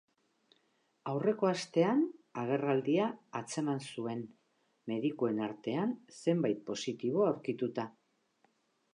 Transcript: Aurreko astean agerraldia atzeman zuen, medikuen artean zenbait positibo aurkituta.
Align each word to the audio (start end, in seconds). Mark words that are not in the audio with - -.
Aurreko 1.09 1.49
astean 1.49 1.99
agerraldia 2.43 3.09
atzeman 3.39 3.83
zuen, 3.95 4.23
medikuen 4.93 5.43
artean 5.49 5.93
zenbait 6.21 6.63
positibo 6.71 7.27
aurkituta. 7.33 7.85